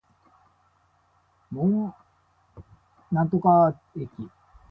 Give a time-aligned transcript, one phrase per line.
[1.51, 1.93] 門
[3.11, 3.39] 真南
[3.95, 4.31] 駅